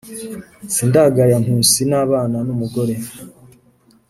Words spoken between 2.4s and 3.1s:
n’umugore